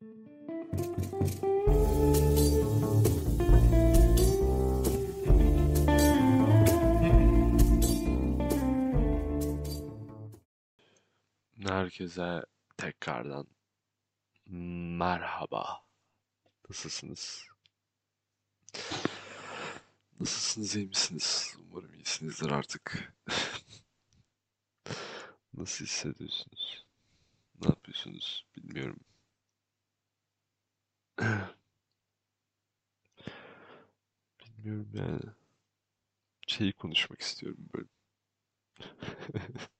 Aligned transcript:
Herkese 0.00 0.10
tekrardan 12.76 13.46
merhaba. 14.96 15.84
Nasılsınız? 16.68 17.44
Nasılsınız, 20.20 20.76
iyi 20.76 20.86
misiniz? 20.86 21.56
Umarım 21.58 21.94
iyisinizdir 21.94 22.50
artık. 22.50 23.14
Nasıl 25.54 25.84
hissediyorsunuz? 25.84 26.86
Ne 27.62 27.68
yapıyorsunuz? 27.68 28.46
Bilmiyorum. 28.56 29.00
Bilmiyorum 34.40 34.88
yani. 34.94 35.20
Şeyi 36.46 36.72
konuşmak 36.72 37.20
istiyorum 37.20 37.68
böyle. 37.74 37.88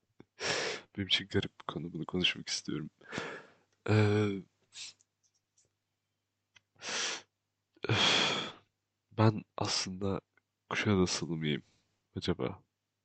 Benim 0.97 1.06
için 1.09 1.28
garip 1.28 1.61
bir 1.61 1.64
konu. 1.66 1.92
Bunu 1.92 2.06
konuşmak 2.06 2.48
istiyorum. 2.48 2.91
Ee, 3.91 4.42
ben 9.19 9.42
aslında 9.56 10.20
Kuşadasılı 10.70 11.36
mıyım 11.36 11.62
acaba? 12.16 12.62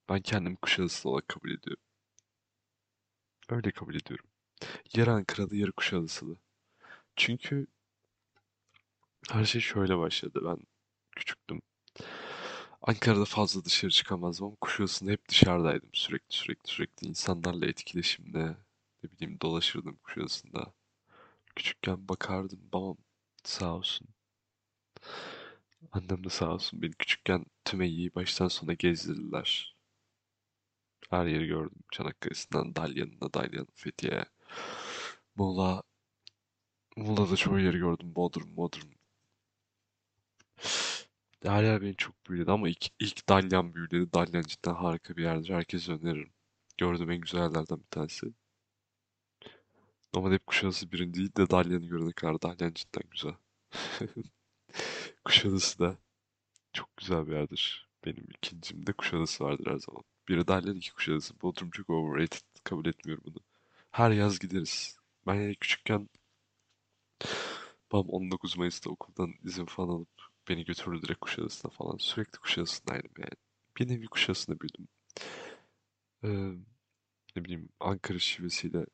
Ben 0.08 0.20
kendimi 0.22 0.56
Kuşadasılı 0.56 1.12
olarak 1.12 1.28
kabul 1.28 1.50
ediyorum. 1.50 1.82
Öyle 3.48 3.70
kabul 3.70 3.94
ediyorum. 3.94 4.26
Yarı 4.96 5.12
Ankaralı, 5.12 5.56
yarı 5.56 5.72
Kuşadasılı. 5.72 6.36
Çünkü 7.16 7.66
her 9.30 9.44
şey 9.44 9.60
şöyle 9.60 9.98
başladı. 9.98 10.40
Ben 10.44 10.58
küçüktüm. 11.16 11.62
Ankara'da 12.82 13.24
fazla 13.24 13.64
dışarı 13.64 13.90
çıkamazdım 13.90 14.46
ama 14.46 14.56
Kuşadası'nda 14.60 15.10
hep 15.12 15.28
dışarıdaydım. 15.28 15.90
Sürekli 15.92 16.36
sürekli 16.36 16.70
sürekli 16.70 17.08
insanlarla 17.08 17.66
etkileşimde. 17.66 18.56
Ne 19.02 19.10
bileyim 19.12 19.40
dolaşırdım 19.40 19.96
Kuşadası'nda. 19.96 20.72
Küçükken 21.56 22.08
bakardım. 22.08 22.60
Babam 22.72 22.96
sağ 23.44 23.74
olsun. 23.74 24.08
Annem 25.92 26.24
de 26.24 26.28
sağ 26.28 26.52
olsun. 26.54 26.82
Beni 26.82 26.92
küçükken 26.92 27.44
Tümeyi'yi 27.64 28.14
baştan 28.14 28.48
sona 28.48 28.72
gezdirdiler. 28.74 29.76
Her 31.10 31.26
yeri 31.26 31.46
gördüm. 31.46 31.78
Çanakkale'sinden 31.92 32.76
Dalyan'ına, 32.76 33.34
Dalyan, 33.34 33.66
Fethiye, 33.74 34.24
Muğla. 35.36 35.82
Muğla'da 36.96 37.36
çoğu 37.36 37.60
yeri 37.60 37.78
gördüm. 37.78 38.14
Bodrum, 38.16 38.56
Bodrum. 38.56 38.90
Her 41.44 41.62
yer 41.62 41.82
beni 41.82 41.96
çok 41.96 42.26
büyüledi 42.28 42.50
ama 42.50 42.68
ilk, 42.68 42.86
ilk 43.00 43.28
Dalyan 43.28 43.74
büyüledi. 43.74 44.12
Dalyan 44.12 44.42
cidden 44.42 44.74
harika 44.74 45.16
bir 45.16 45.22
yerdir. 45.22 45.50
Herkese 45.54 45.92
öneririm. 45.92 46.32
Gördüğüm 46.78 47.10
en 47.10 47.20
güzel 47.20 47.38
yerlerden 47.38 47.78
bir 47.78 47.90
tanesi. 47.90 48.26
Ama 50.14 50.30
hep 50.30 50.46
Kuşadası 50.46 50.92
birinci 50.92 51.18
değil 51.18 51.36
de 51.36 51.50
Dalyan'ı 51.50 51.86
görene 51.86 52.12
kadar 52.12 52.42
Dalyan 52.42 52.72
cidden 52.74 53.02
güzel. 53.10 53.34
Kuşadası 55.24 55.78
da 55.78 55.98
çok 56.72 56.96
güzel 56.96 57.26
bir 57.26 57.32
yerdir. 57.32 57.88
Benim 58.04 58.26
ikincimde 58.30 58.92
Kuşadası 58.92 59.44
vardır 59.44 59.66
her 59.66 59.78
zaman. 59.78 60.02
Biri 60.28 60.48
Dalyan, 60.48 60.76
iki 60.76 60.92
Kuşadası. 60.94 61.40
Bodrum 61.42 61.70
çok 61.70 61.90
overrated. 61.90 62.42
Kabul 62.64 62.86
etmiyorum 62.86 63.24
bunu. 63.26 63.40
Her 63.90 64.10
yaz 64.10 64.38
gideriz. 64.38 64.98
Ben 65.26 65.54
küçükken 65.54 66.08
babam 67.92 68.08
19 68.08 68.56
Mayıs'ta 68.58 68.90
okuldan 68.90 69.34
izin 69.44 69.66
falan 69.66 69.88
alıp 69.88 70.33
beni 70.48 70.64
götürdü 70.64 71.02
direkt 71.02 71.20
Kuşadası'na 71.20 71.70
falan. 71.72 71.96
Sürekli 71.98 72.38
Kuşadası'ndaydım 72.38 73.12
yani. 73.18 73.34
Bir 73.78 73.88
nevi 73.88 74.06
Kuşadası'nda 74.06 74.60
büyüdüm. 74.60 74.88
Ee, 76.24 76.28
ne 77.36 77.44
bileyim 77.44 77.68
Ankara 77.80 78.18
şivesiyle 78.18 78.86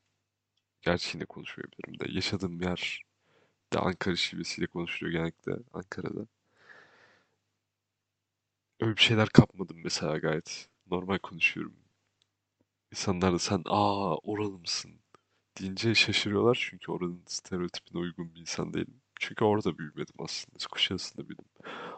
gerçi 0.83 1.19
yine 1.19 1.27
konuşmayabilirim 1.27 2.01
de 2.01 2.07
yaşadığım 2.17 2.61
yer 2.63 3.03
de 3.73 3.79
Ankara 3.79 4.17
şivesiyle 4.17 4.67
konuşuluyor 4.67 5.13
genellikle 5.19 5.53
Ankara'da. 5.73 6.27
Öyle 8.81 8.97
bir 8.97 9.03
şeyler 9.03 9.29
kapmadım 9.29 9.77
mesela 9.85 10.19
gayet. 10.19 10.69
Normal 10.91 11.19
konuşuyorum. 11.19 11.77
İnsanlar 12.93 13.33
da 13.33 13.39
sen 13.39 13.63
aa 13.67 14.17
oralı 14.17 14.59
mısın 14.59 15.01
deyince 15.61 15.95
şaşırıyorlar 15.95 16.67
çünkü 16.71 16.93
oranın 16.93 17.23
stereotipine 17.27 18.01
uygun 18.01 18.35
bir 18.35 18.41
insan 18.41 18.75
değilim. 18.75 19.03
Çünkü 19.21 19.45
orada 19.45 19.79
büyümedim 19.79 20.15
aslında. 20.19 20.59
Kuşadası'nda 20.71 21.29
büyüdüm. 21.29 21.45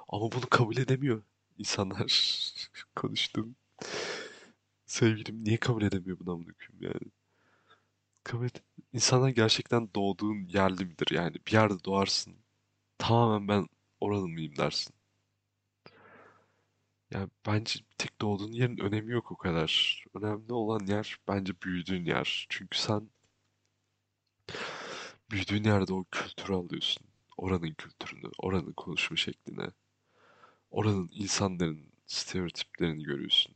Ama 0.09 0.33
bunu 0.33 0.47
kabul 0.51 0.77
edemiyor 0.77 1.23
insanlar. 1.59 2.43
Konuştum. 2.97 3.57
Sevgilim 4.87 5.45
niye 5.45 5.57
kabul 5.59 5.83
edemiyor 5.83 6.19
bunu 6.19 6.33
amına 6.33 6.53
koyayım 6.53 6.83
yani? 6.83 7.13
Kabul 8.25 8.45
et... 8.47 8.63
İnsanlar 8.93 9.29
gerçekten 9.29 9.91
doğduğun 9.95 10.47
yerli 10.49 10.85
midir? 10.85 11.07
Yani 11.11 11.37
bir 11.47 11.53
yerde 11.53 11.85
doğarsın. 11.85 12.35
Tamamen 12.99 13.49
ben 13.49 13.69
oralı 14.01 14.29
mıyım 14.29 14.57
dersin. 14.57 14.95
Yani 17.11 17.29
bence 17.47 17.81
tek 17.99 18.21
doğduğun 18.21 18.53
yerin 18.53 18.79
önemi 18.79 19.13
yok 19.13 19.33
o 19.33 19.37
kadar. 19.37 20.05
Önemli 20.15 20.53
olan 20.53 20.87
yer 20.87 21.19
bence 21.29 21.53
büyüdüğün 21.63 22.05
yer. 22.05 22.47
Çünkü 22.49 22.79
sen 22.79 23.09
büyüdüğün 25.31 25.65
yerde 25.65 25.95
o 25.95 26.05
kültürü 26.11 26.53
alıyorsun. 26.55 27.12
Oranın 27.37 27.75
kültürünü, 27.75 28.31
oranın 28.39 28.73
konuşma 28.73 29.17
şeklini, 29.17 29.69
oranın 30.71 31.11
insanların 31.13 31.93
stereotiplerini 32.07 33.03
görüyorsun. 33.05 33.55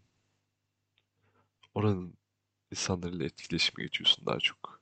Oranın 1.75 2.14
insanlarıyla 2.70 3.26
etkileşime 3.26 3.84
geçiyorsun 3.84 4.26
daha 4.26 4.38
çok. 4.38 4.81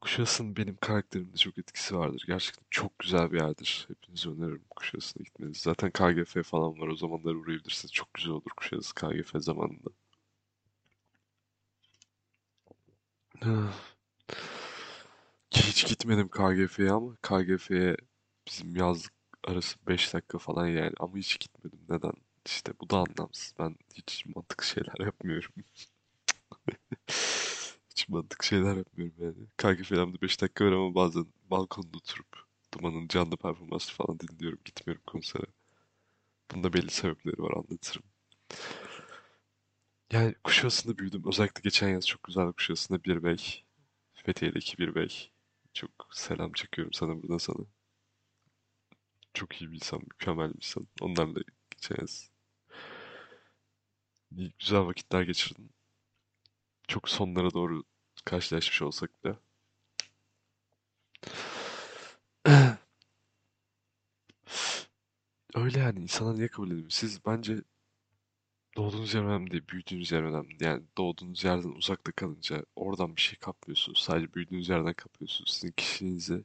Kuşadası'nın 0.00 0.56
benim 0.56 0.76
karakterimde 0.76 1.36
çok 1.36 1.58
etkisi 1.58 1.96
vardır. 1.98 2.24
Gerçekten 2.26 2.64
çok 2.70 2.98
güzel 2.98 3.32
bir 3.32 3.40
yerdir. 3.40 3.84
Hepinize 3.88 4.28
öneririm 4.30 4.64
Kuşadası'na 4.70 5.22
gitmenizi. 5.24 5.60
Zaten 5.60 5.90
KGF 5.90 6.42
falan 6.42 6.80
var. 6.80 6.88
O 6.88 6.96
zamanlar 6.96 7.34
uğrayabilirsiniz. 7.34 7.92
Çok 7.92 8.14
güzel 8.14 8.32
olur 8.32 8.50
Kuşadası 8.56 8.94
KGF 8.94 9.40
zamanında. 9.40 9.90
Hiç 15.56 15.86
gitmedim 15.86 16.28
KGF'ye 16.28 16.90
ama 16.90 17.16
KGF'ye 17.22 17.96
bizim 18.48 18.76
yazlık 18.76 19.12
arası 19.44 19.78
5 19.88 20.14
dakika 20.14 20.38
falan 20.38 20.66
yani. 20.66 20.92
Ama 21.00 21.16
hiç 21.16 21.38
gitmedim. 21.40 21.80
Neden? 21.88 22.12
İşte 22.46 22.72
bu 22.80 22.90
da 22.90 22.96
anlamsız. 22.96 23.54
Ben 23.58 23.76
hiç 23.94 24.26
mantıklı 24.34 24.66
şeyler 24.66 25.06
yapmıyorum. 25.06 25.52
Hiç 27.90 28.08
mantıklı 28.08 28.46
şeyler 28.46 28.76
yapmıyorum 28.76 29.14
yani. 29.18 29.46
KGF'lemde 29.56 30.20
5 30.22 30.40
dakika 30.42 30.64
var 30.64 30.72
ama 30.72 30.94
bazen 30.94 31.26
balkonda 31.50 31.96
oturup 31.96 32.46
Duman'ın 32.74 33.08
canlı 33.08 33.36
performansı 33.36 33.92
falan 33.94 34.20
dinliyorum. 34.20 34.58
Gitmiyorum 34.64 35.02
konsere. 35.06 35.46
Bunda 36.54 36.72
belli 36.72 36.90
sebepleri 36.90 37.42
var 37.42 37.52
anlatırım. 37.56 38.02
Yani 40.12 40.34
Kuşadası'nda 40.44 40.98
büyüdüm. 40.98 41.22
Özellikle 41.26 41.60
geçen 41.62 41.88
yaz 41.88 42.06
çok 42.06 42.22
güzel 42.22 42.52
Kuşadası'nda 42.52 43.04
bir 43.04 43.22
bey. 43.22 43.64
Fethiye'deki 44.14 44.78
bir 44.78 44.94
bey. 44.94 45.30
Çok 45.76 45.90
selam 46.12 46.52
çekiyorum 46.52 46.92
sana 46.92 47.22
buradan 47.22 47.38
sana. 47.38 47.66
Çok 49.34 49.62
iyi 49.62 49.70
bir 49.70 49.76
insan, 49.76 50.00
mükemmel 50.00 50.50
bir 50.50 50.56
insan. 50.56 50.86
Onlarla 51.00 51.40
geçen 51.70 51.96
yaz 52.00 52.30
güzel 54.30 54.80
vakitler 54.86 55.22
geçirdim. 55.22 55.68
Çok 56.88 57.08
sonlara 57.08 57.54
doğru 57.54 57.84
karşılaşmış 58.24 58.82
olsak 58.82 59.24
bile. 59.24 59.36
Öyle 65.54 65.78
yani 65.78 66.00
insana 66.00 66.32
niye 66.32 66.48
kabul 66.48 66.70
edeyim? 66.70 66.90
Siz 66.90 67.26
bence 67.26 67.62
doğduğunuz 68.76 69.14
yer 69.14 69.22
önemli 69.22 69.50
değil, 69.50 69.64
büyüdüğünüz 69.68 70.12
yer 70.12 70.22
önemli. 70.22 70.64
Yani 70.64 70.82
doğduğunuz 70.98 71.44
yerden 71.44 71.68
uzakta 71.68 72.12
kalınca 72.12 72.64
oradan 72.76 73.16
bir 73.16 73.20
şey 73.20 73.38
kapmıyorsunuz. 73.38 73.98
Sadece 74.02 74.34
büyüdüğünüz 74.34 74.68
yerden 74.68 74.94
kapıyorsunuz. 74.94 75.50
Sizin 75.54 75.72
kişiliğinizi 75.72 76.44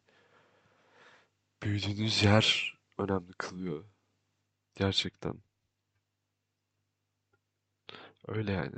büyüdüğünüz 1.63 2.23
yer 2.23 2.77
önemli 2.97 3.33
kılıyor. 3.33 3.85
Gerçekten. 4.75 5.35
Öyle 8.27 8.51
yani. 8.51 8.75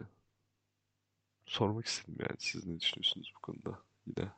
Sormak 1.46 1.86
istedim 1.86 2.16
yani 2.20 2.38
siz 2.40 2.66
ne 2.68 2.80
düşünüyorsunuz 2.80 3.34
bu 3.36 3.40
konuda 3.42 3.80
yine. 4.06 4.30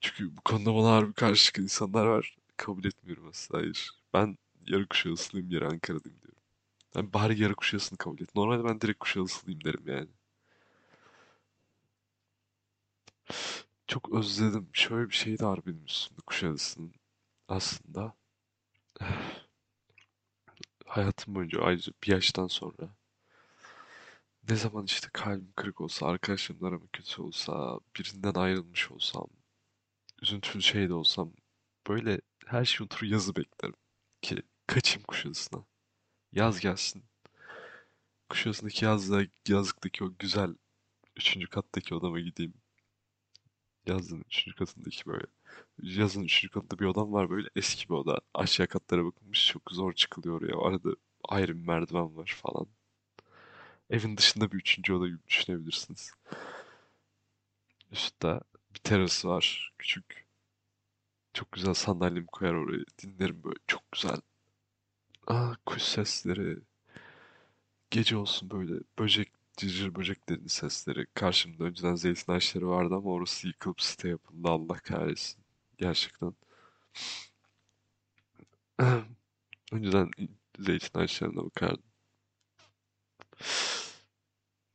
Çünkü 0.00 0.36
bu 0.36 0.40
konuda 0.44 0.74
bana 0.74 0.90
harbi 0.90 1.12
karşı 1.12 1.62
insanlar 1.62 2.06
var. 2.06 2.36
Kabul 2.56 2.84
etmiyorum 2.84 3.28
aslında 3.28 3.60
hayır. 3.62 3.90
Ben 4.14 4.38
yarı 4.66 4.86
Kuşadasılıyım 4.88 5.50
yarı 5.50 5.68
Ankara'lıyım 5.68 6.20
diyorum. 6.22 6.25
Yani 6.96 7.12
bari 7.12 7.42
yarı 7.42 7.54
Kuşadası'nı 7.54 7.98
kabul 7.98 8.20
et. 8.22 8.34
Normalde 8.34 8.64
ben 8.64 8.80
direkt 8.80 8.98
Kuşadasılıyım 8.98 9.64
derim 9.64 9.88
yani. 9.88 10.08
Çok 13.86 14.12
özledim. 14.12 14.68
Şöyle 14.72 15.08
bir 15.10 15.14
şey 15.14 15.38
de 15.38 15.46
var 15.46 15.60
benim 15.66 15.84
üstümde 15.84 16.20
Kuşadası'nın 16.26 16.94
aslında. 17.48 18.14
Hayatım 20.86 21.34
boyunca 21.34 21.62
ayrıca 21.62 21.92
bir 22.04 22.12
yaştan 22.12 22.46
sonra 22.46 22.88
ne 24.50 24.56
zaman 24.56 24.84
işte 24.84 25.08
kalbim 25.12 25.52
kırık 25.56 25.80
olsa, 25.80 26.06
arkadaşlarımla 26.06 26.68
aram 26.68 26.86
kötü 26.92 27.22
olsa, 27.22 27.80
birinden 27.96 28.34
ayrılmış 28.34 28.90
olsam, 28.90 29.26
üzüntülü 30.22 30.62
şey 30.62 30.88
de 30.88 30.94
olsam 30.94 31.32
böyle 31.88 32.20
her 32.46 32.64
şeyi 32.64 32.82
unutur 32.82 33.06
yazı 33.06 33.36
beklerim 33.36 33.74
ki 34.22 34.42
kaçayım 34.66 35.04
Kuşadası'na. 35.08 35.64
Yaz 36.36 36.60
gelsin. 36.60 37.04
Kuşadası'ndaki 38.28 38.84
yazda, 38.84 39.22
yazlıktaki 39.48 40.04
o 40.04 40.12
güzel 40.18 40.54
üçüncü 41.16 41.46
kattaki 41.48 41.94
odama 41.94 42.20
gideyim. 42.20 42.54
Yazın 43.86 44.20
üçüncü 44.20 44.56
katındaki 44.56 45.06
böyle. 45.06 45.26
Yazın 45.82 46.22
üçüncü 46.22 46.52
katında 46.52 46.78
bir 46.80 46.84
odam 46.86 47.12
var 47.12 47.30
böyle 47.30 47.48
eski 47.56 47.88
bir 47.88 47.94
oda. 47.94 48.20
Aşağı 48.34 48.66
katlara 48.66 49.04
bakılmış 49.04 49.46
çok 49.46 49.62
zor 49.70 49.92
çıkılıyor 49.92 50.40
oraya. 50.40 50.68
Arada 50.68 50.90
ayrı 51.28 51.56
bir 51.56 51.66
merdiven 51.66 52.16
var 52.16 52.40
falan. 52.42 52.66
Evin 53.90 54.16
dışında 54.16 54.52
bir 54.52 54.56
üçüncü 54.56 54.92
oda 54.92 55.06
gibi 55.06 55.26
düşünebilirsiniz. 55.28 56.12
Üstte 57.92 58.40
bir 58.74 58.80
terası 58.80 59.28
var 59.28 59.72
küçük. 59.78 60.26
Çok 61.34 61.52
güzel 61.52 61.74
sandalyemi 61.74 62.26
koyar 62.26 62.54
oraya. 62.54 62.84
Dinlerim 63.02 63.42
böyle 63.44 63.58
çok 63.66 63.92
güzel. 63.92 64.20
Ah 65.26 65.56
kuş 65.66 65.82
sesleri. 65.82 66.58
Gece 67.90 68.16
olsun 68.16 68.50
böyle 68.50 68.80
böcek, 68.98 69.32
cırcır 69.56 69.94
böceklerin 69.94 70.46
sesleri. 70.46 71.06
Karşımda 71.14 71.64
önceden 71.64 71.94
zeytin 71.94 72.32
ağaçları 72.32 72.68
vardı 72.68 72.94
ama 72.94 73.10
orası 73.10 73.46
yıkılıp 73.48 73.80
site 73.82 74.08
yapıldı. 74.08 74.48
Allah 74.48 74.74
kahretsin. 74.78 75.44
Gerçekten. 75.78 76.34
Önceden 79.72 80.10
zeytin 80.58 80.98
ağaçlarına 80.98 81.44
bakardım. 81.44 81.84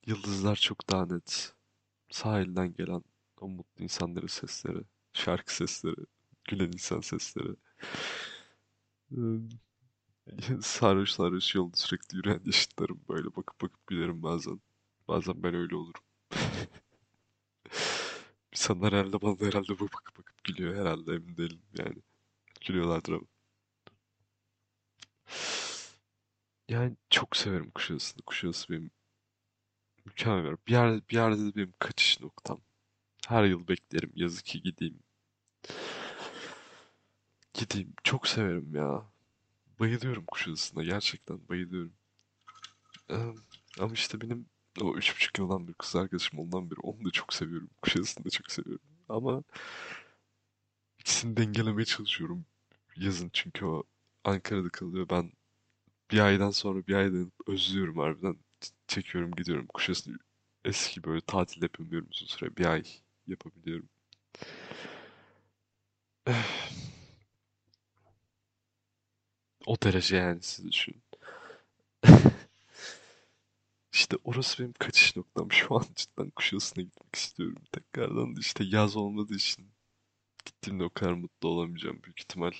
Yıldızlar 0.07 0.55
çok 0.55 0.89
daha 0.89 1.05
net. 1.05 1.53
Sahilden 2.11 2.73
gelen 2.73 3.03
o 3.41 3.47
mutlu 3.49 3.83
insanların 3.83 4.27
sesleri, 4.27 4.83
şarkı 5.13 5.55
sesleri, 5.55 6.05
gülen 6.49 6.67
insan 6.71 6.99
sesleri. 7.01 7.55
Sarhoş 10.61 11.11
sarhoş 11.11 11.55
yolda 11.55 11.77
sürekli 11.77 12.17
yürüyen 12.17 12.41
yaşıtlarım 12.45 13.01
böyle 13.09 13.25
bakıp 13.35 13.61
bakıp 13.61 13.87
gülerim 13.87 14.23
bazen. 14.23 14.61
Bazen 15.07 15.43
ben 15.43 15.53
öyle 15.55 15.75
olurum. 15.75 16.01
İnsanlar 18.53 18.93
herhalde 18.93 19.21
bana 19.21 19.35
herhalde 19.39 19.69
bakıp 19.69 19.93
bakıp 19.93 20.17
bakıp 20.17 20.43
gülüyor 20.43 20.75
herhalde 20.75 21.13
emin 21.13 21.37
değilim 21.37 21.61
yani. 21.77 21.97
Gülüyorlardır 22.67 23.13
ama. 23.13 23.27
Yani 26.69 26.95
çok 27.09 27.35
severim 27.37 27.71
Kuşadası'nı. 27.71 28.21
Kuşadası 28.25 28.69
benim 28.73 28.91
mükemmel. 30.05 30.57
Bir 30.67 30.71
yerde, 30.71 31.01
bir 31.09 31.15
yerde 31.15 31.45
de 31.45 31.55
benim 31.55 31.73
kaçış 31.79 32.21
noktam. 32.21 32.61
Her 33.27 33.43
yıl 33.45 33.67
beklerim 33.67 34.11
yazı 34.15 34.43
ki 34.43 34.61
gideyim. 34.61 34.99
Gideyim. 37.53 37.93
Çok 38.03 38.27
severim 38.27 38.75
ya. 38.75 39.10
Bayılıyorum 39.81 40.25
Kuşadası'na. 40.25 40.83
Gerçekten 40.83 41.47
bayılıyorum. 41.49 41.93
Ee, 43.11 43.15
ama 43.79 43.93
işte 43.93 44.21
benim 44.21 44.45
o 44.81 44.95
üç 44.95 45.15
buçuk 45.15 45.39
yıldan 45.39 45.67
bir 45.67 45.73
kız 45.73 45.95
arkadaşım 45.95 46.39
ondan 46.39 46.71
beri 46.71 46.79
onu 46.79 47.05
da 47.05 47.11
çok 47.11 47.33
seviyorum. 47.33 47.69
Kuşadası'nı 47.81 48.25
da 48.25 48.29
çok 48.29 48.51
seviyorum. 48.51 48.85
Ama 49.09 49.43
ikisini 50.99 51.37
dengelemeye 51.37 51.85
çalışıyorum. 51.85 52.45
Yazın 52.97 53.29
çünkü 53.33 53.65
o 53.65 53.83
Ankara'da 54.23 54.69
kalıyor. 54.69 55.09
Ben 55.09 55.31
bir 56.11 56.19
aydan 56.19 56.51
sonra 56.51 56.87
bir 56.87 56.93
aydan 56.95 57.31
özlüyorum 57.47 57.97
harbiden. 57.97 58.37
Çekiyorum 58.87 59.31
gidiyorum. 59.31 59.67
Kuşadası'nı 59.73 60.17
eski 60.65 61.03
böyle 61.03 61.21
tatil 61.21 61.63
yapamıyorum 61.63 62.07
uzun 62.11 62.27
süre. 62.27 62.57
Bir 62.57 62.65
ay 62.65 62.83
yapabiliyorum. 63.27 63.89
O 69.65 69.75
derece 69.83 70.17
yani 70.17 70.41
siz 70.41 70.65
düşünün. 70.71 71.03
İşte 73.93 74.17
orası 74.23 74.59
benim 74.59 74.73
kaçış 74.73 75.15
noktam. 75.15 75.51
Şu 75.51 75.75
an 75.75 75.85
cidden 75.95 76.29
Kuşadası'na 76.29 76.83
gitmek 76.83 77.15
istiyorum. 77.15 77.63
Tekrardan 77.71 78.35
da 78.35 78.39
işte 78.39 78.63
yaz 78.63 78.95
olmadığı 78.95 79.35
için 79.35 79.71
gittiğimde 80.45 80.83
o 80.83 80.89
kadar 80.89 81.13
mutlu 81.13 81.49
olamayacağım 81.49 82.03
büyük 82.03 82.19
ihtimal. 82.19 82.51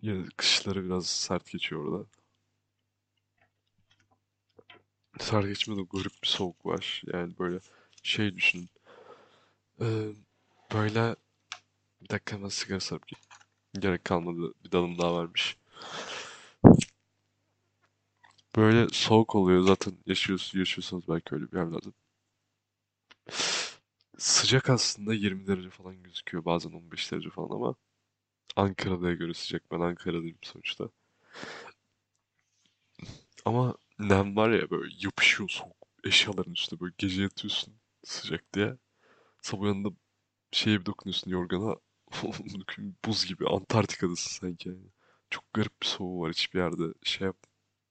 Yine 0.00 0.26
kışları 0.36 0.84
biraz 0.84 1.06
sert 1.06 1.50
geçiyor 1.50 1.84
orada. 1.84 2.06
Sert 5.18 5.46
geçmede 5.46 5.82
garip 5.82 6.22
bir 6.22 6.28
soğuk 6.28 6.66
var. 6.66 7.02
Yani 7.12 7.38
böyle 7.38 7.60
şey 8.02 8.36
düşünün. 8.36 8.68
Ee, 9.80 10.08
böyle 10.74 11.16
bir 12.02 12.08
dakika 12.08 12.36
hemen 12.36 12.48
sigara 12.48 12.80
sarıp 12.80 13.08
gerek 13.80 14.04
kalmadı. 14.04 14.54
Bir 14.64 14.72
dalım 14.72 14.98
daha 14.98 15.14
varmış. 15.14 15.56
Böyle 18.56 18.88
soğuk 18.92 19.34
oluyor 19.34 19.62
zaten 19.62 19.94
yaşıyorsunuz, 20.06 20.54
yaşıyorsanız 20.54 21.08
belki 21.08 21.34
öyle 21.34 21.52
bir 21.52 21.56
yerlerde. 21.56 21.88
Sıcak 24.18 24.70
aslında 24.70 25.14
20 25.14 25.46
derece 25.46 25.70
falan 25.70 26.02
gözüküyor 26.02 26.44
bazen 26.44 26.72
15 26.72 27.12
derece 27.12 27.30
falan 27.30 27.50
ama 27.50 27.74
Ankara'da 28.56 29.12
göre 29.14 29.34
sıcak. 29.34 29.72
Ben 29.72 29.80
Ankara'dayım 29.80 30.38
sonuçta. 30.42 30.90
Ama 33.44 33.74
nem 33.98 34.36
var 34.36 34.50
ya 34.50 34.70
böyle 34.70 34.94
yapışıyor 35.00 35.48
soğuk 35.48 35.76
eşyaların 36.04 36.52
üstüne 36.52 36.80
böyle 36.80 36.94
gece 36.98 37.22
yatıyorsun 37.22 37.74
sıcak 38.04 38.54
diye. 38.54 38.76
Sabah 39.42 39.62
uyanında 39.62 39.88
şeye 40.52 40.80
bir 40.80 40.86
dokunuyorsun 40.86 41.30
yorgana 41.30 41.76
buz 43.06 43.26
gibi 43.26 43.46
Antarktika'dasın 43.48 44.30
sanki. 44.30 44.76
Çok 45.30 45.44
garip 45.54 45.82
bir 45.82 45.86
soğuğu 45.86 46.20
var 46.20 46.32
hiçbir 46.32 46.58
yerde 46.58 46.82
şey 47.02 47.26
yap 47.26 47.36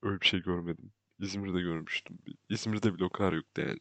öyle 0.03 0.21
bir 0.21 0.25
şey 0.25 0.41
görmedim. 0.41 0.91
İzmir'de 1.19 1.61
görmüştüm. 1.61 2.17
İzmir'de 2.49 2.95
bile 2.95 3.05
o 3.05 3.09
kadar 3.09 3.33
yoktu 3.33 3.61
yani. 3.61 3.79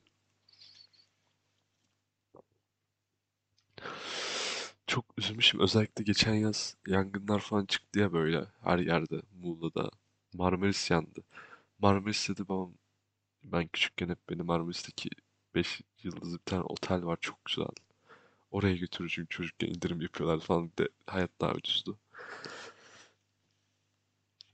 Çok 4.87 5.05
üzülmüşüm. 5.19 5.61
Özellikle 5.61 6.05
geçen 6.05 6.35
yaz 6.35 6.77
yangınlar 6.87 7.41
falan 7.41 7.67
çıktı 7.67 7.99
ya 8.01 8.13
böyle 8.13 8.47
her 8.63 8.79
yerde. 8.79 9.23
Muğla'da. 9.35 9.91
Marmaris 10.35 10.91
yandı. 10.91 11.25
Marmaris'te 11.79 12.37
de 12.37 12.49
babam 12.49 12.75
ben 13.45 13.69
küçükken 13.69 14.09
hep 14.09 14.19
beni 14.31 14.43
Marmaris'teki 14.43 15.11
5 15.55 15.83
yıldızlı 16.03 16.39
bir 16.39 16.45
tane 16.45 16.63
otel 16.65 17.05
var 17.05 17.19
çok 17.21 17.45
güzel. 17.45 17.67
Oraya 18.55 18.77
götürür 18.77 19.09
çünkü 19.15 19.29
çocukken 19.29 19.69
indirim 19.69 20.01
yapıyorlar 20.01 20.41
falan. 20.41 20.73
De 20.79 20.89
hayat 21.07 21.31
daha 21.41 21.55
ucuzdu. 21.55 21.99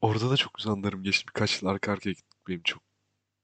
Orada 0.00 0.30
da 0.30 0.36
çok 0.36 0.54
güzel 0.54 0.72
anlarım 0.72 1.02
geçti. 1.02 1.26
Birkaç 1.28 1.62
yıl 1.62 1.68
arka 1.70 1.92
arkaya 1.92 2.10
gittik. 2.12 2.48
Benim 2.48 2.62
çok 2.62 2.82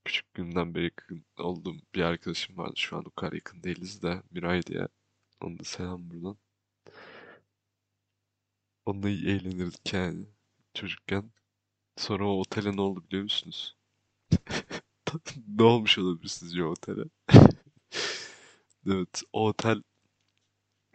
küçüklüğümden 0.04 0.74
beri 0.74 0.84
yakın 0.84 1.24
olduğum 1.38 1.76
bir 1.94 2.02
arkadaşım 2.02 2.58
vardı. 2.58 2.74
Şu 2.76 2.96
an 2.96 3.04
o 3.06 3.10
kadar 3.10 3.32
yakın 3.32 3.62
değiliz 3.62 4.02
de. 4.02 4.22
Miray 4.30 4.62
diye. 4.62 4.88
Onu 5.42 5.58
da 5.58 5.64
selam 5.64 6.10
buradan. 6.10 6.38
Onunla 8.86 9.08
iyi 9.08 9.26
eğlenirdik 9.28 9.92
yani 9.92 10.26
çocukken. 10.74 11.30
Sonra 11.96 12.28
o 12.28 12.40
otele 12.40 12.76
ne 12.76 12.80
oldu 12.80 13.04
biliyor 13.06 13.22
musunuz? 13.22 13.76
Ne 15.48 15.62
olmuş 15.62 15.98
olabilir 15.98 16.28
sizce 16.28 16.64
otele? 16.64 17.04
Evet, 18.86 19.22
o 19.32 19.48
otel 19.48 19.82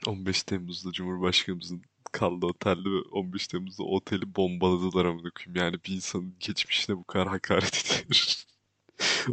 15 0.07 0.43
Temmuz'da 0.43 0.91
Cumhurbaşkanımızın 0.91 1.81
kaldığı 2.11 2.45
otelde 2.45 2.89
ve 2.89 3.01
15 3.11 3.47
Temmuz'da 3.47 3.83
oteli 3.83 4.35
bombaladılar 4.35 5.05
amına 5.05 5.29
koyayım. 5.31 5.55
Yani 5.55 5.83
bir 5.85 5.93
insanın 5.95 6.35
geçmişine 6.39 6.97
bu 6.97 7.03
kadar 7.03 7.27
hakaret 7.27 8.03
ediyor. 8.05 8.45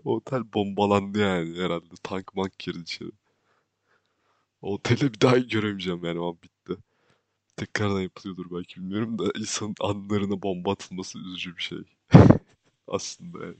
O 0.04 0.16
otel 0.16 0.52
bombalandı 0.52 1.18
yani 1.18 1.58
herhalde. 1.58 1.94
Tank 2.02 2.34
mank 2.34 2.58
girdi 2.58 2.78
içeri. 2.78 3.10
Oteli 4.62 5.14
bir 5.14 5.20
daha 5.20 5.38
göremeyeceğim 5.38 6.04
yani 6.04 6.18
an 6.20 6.38
bitti. 6.42 6.82
Tekrardan 7.56 8.00
yapılıyordur 8.00 8.46
belki 8.50 8.76
bilmiyorum 8.80 9.18
da 9.18 9.25
insanın 9.38 9.75
anılarına 9.80 10.42
bomba 10.42 10.72
atılması 10.72 11.18
üzücü 11.18 11.56
bir 11.56 11.62
şey. 11.62 11.78
Aslında 12.88 13.44
yani. 13.46 13.56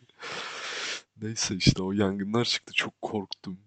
Neyse 1.23 1.57
işte 1.57 1.83
o 1.83 1.93
yangınlar 1.93 2.45
çıktı. 2.45 2.73
Çok 2.75 3.03
korktum. 3.03 3.61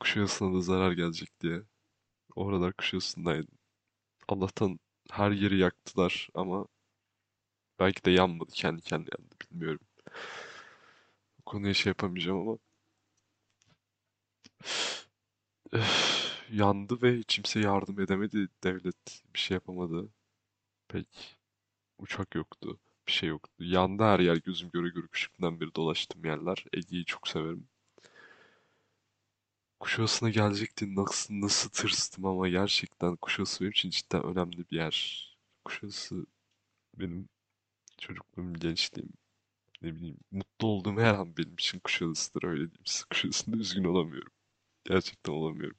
Kuşadası'na 0.00 0.54
da 0.56 0.60
zarar 0.60 0.92
gelecek 0.92 1.40
diye. 1.40 1.62
O 2.36 2.48
aralar 2.48 2.72
Kuşadası'ndaydım. 2.72 3.58
Allah'tan 4.28 4.80
her 5.12 5.30
yeri 5.30 5.58
yaktılar 5.58 6.28
ama 6.34 6.66
belki 7.78 8.04
de 8.04 8.10
yanmadı. 8.10 8.52
Kendi 8.54 8.82
kendine 8.82 9.10
yandı. 9.18 9.34
Bilmiyorum. 9.42 9.86
Bu 11.38 11.42
konuya 11.44 11.74
şey 11.74 11.90
yapamayacağım 11.90 12.38
ama. 12.48 12.58
Yandı 16.50 17.02
ve 17.02 17.18
hiç 17.18 17.34
kimse 17.34 17.60
yardım 17.60 18.00
edemedi. 18.00 18.48
Devlet 18.64 19.22
bir 19.34 19.38
şey 19.38 19.54
yapamadı. 19.54 20.08
Pek 20.88 21.38
uçak 21.98 22.34
yoktu. 22.34 22.80
Bir 23.08 23.12
şey 23.12 23.28
yoktu. 23.28 23.64
Yandı 23.64 24.02
her 24.04 24.20
yer 24.20 24.36
gözüm 24.36 24.70
göre 24.70 24.88
göre 24.88 25.06
küçüklüğümden 25.12 25.60
beri 25.60 25.74
dolaştığım 25.74 26.24
yerler. 26.24 26.64
Ege'yi 26.72 27.04
çok 27.04 27.28
severim. 27.28 27.68
Kuşadası'na 29.80 30.30
gelecekti. 30.30 30.94
Nasıl, 30.96 31.34
nasıl 31.40 31.70
tırstım 31.70 32.24
ama 32.24 32.48
gerçekten 32.48 33.16
Kuşadası 33.16 33.60
benim 33.60 33.70
için 33.70 33.90
cidden 33.90 34.22
önemli 34.24 34.58
bir 34.70 34.76
yer. 34.76 35.26
Kuşadası 35.64 36.26
benim 36.98 37.28
çocukluğum, 37.98 38.54
gençliğim, 38.54 39.12
ne 39.82 39.96
bileyim 39.96 40.18
mutlu 40.32 40.68
olduğum 40.68 40.98
her 41.00 41.14
an 41.14 41.36
benim 41.36 41.54
için 41.54 41.78
Kuşadası'dır 41.80 42.44
öyle 42.44 42.60
diyeyim 42.60 42.86
size. 42.86 43.04
Kuşadası'nda 43.10 43.56
üzgün 43.56 43.84
olamıyorum. 43.84 44.32
Gerçekten 44.84 45.32
olamıyorum. 45.32 45.78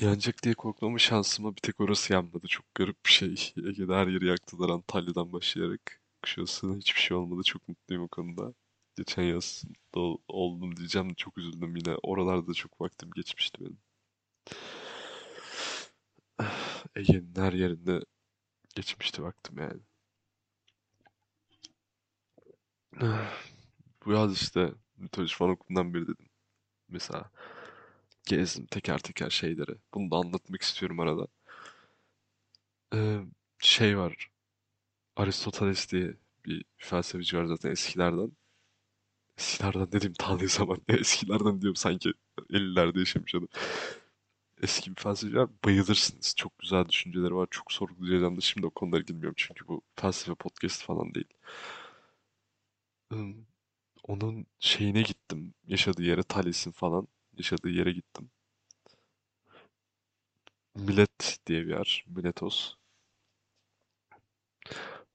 Yanacak 0.00 0.42
diye 0.42 0.54
korkmama 0.54 0.98
şansıma 0.98 1.56
bir 1.56 1.60
tek 1.60 1.80
orası 1.80 2.12
yanmadı. 2.12 2.46
Çok 2.46 2.74
garip 2.74 3.06
bir 3.06 3.10
şey. 3.10 3.52
Ege'de 3.56 3.94
her 3.94 4.06
yeri 4.06 4.26
yaktılar 4.26 4.68
Antalya'dan 4.68 5.32
başlayarak. 5.32 6.00
Kuşadası'na 6.22 6.76
hiçbir 6.76 7.00
şey 7.00 7.16
olmadı. 7.16 7.42
Çok 7.44 7.68
mutluyum 7.68 8.04
o 8.04 8.08
konuda. 8.08 8.54
Geçen 8.96 9.22
yaz 9.22 9.64
da 9.94 10.00
ol- 10.00 10.18
oldum 10.28 10.76
diyeceğim 10.76 11.14
çok 11.14 11.38
üzüldüm 11.38 11.76
yine. 11.76 11.94
Oralarda 12.02 12.54
çok 12.54 12.80
vaktim 12.80 13.10
geçmişti 13.10 13.60
benim. 13.60 13.78
Ege'nin 16.96 17.34
her 17.36 17.52
yerinde 17.52 18.00
geçmişti 18.76 19.22
vaktim 19.22 19.58
yani. 19.58 19.80
Bu 24.06 24.12
yaz 24.12 24.34
işte 24.42 24.72
mitoloji 24.96 25.36
falan 25.36 25.52
okulundan 25.52 25.94
beri 25.94 26.02
dedim. 26.02 26.28
Mesela 26.88 27.30
gezdim 28.26 28.66
teker 28.66 28.98
teker 28.98 29.30
şeyleri. 29.30 29.76
Bunu 29.94 30.10
da 30.12 30.16
anlatmak 30.16 30.62
istiyorum 30.62 31.00
arada. 31.00 31.28
Ee, 32.94 33.20
şey 33.58 33.98
var. 33.98 34.30
Aristoteles 35.16 35.92
diye 35.92 36.14
bir 36.46 36.64
felsefeci 36.78 37.38
var 37.38 37.44
zaten 37.46 37.70
eskilerden. 37.70 38.32
Eskilerden 39.38 39.92
dediğim 39.92 40.12
tarihi 40.14 40.48
zaman 40.48 40.78
eskilerden 40.88 41.60
diyorum 41.62 41.76
sanki 41.76 42.12
50'lerde 42.50 42.98
yaşamış 42.98 43.34
adam. 43.34 43.48
Eski 44.62 44.90
bir 44.90 44.96
felsefeci 44.96 45.36
var. 45.36 45.50
Bayılırsınız. 45.64 46.34
Çok 46.36 46.58
güzel 46.58 46.88
düşünceleri 46.88 47.34
var. 47.34 47.48
Çok 47.50 47.72
sorgulayacağım 47.72 48.36
da 48.36 48.40
şimdi 48.40 48.66
o 48.66 48.70
konulara 48.70 49.00
girmiyorum 49.02 49.34
çünkü 49.36 49.68
bu 49.68 49.82
felsefe 49.96 50.34
podcast 50.34 50.82
falan 50.82 51.14
değil. 51.14 51.28
Onun 54.04 54.46
şeyine 54.58 55.02
gittim. 55.02 55.54
Yaşadığı 55.66 56.02
yere, 56.02 56.22
Thales'in 56.22 56.70
falan 56.70 57.08
yaşadığı 57.38 57.70
yere 57.70 57.92
gittim. 57.92 58.30
Milet 60.74 61.38
diye 61.46 61.62
bir 61.66 61.70
yer. 61.70 62.04
Miletos. 62.08 62.74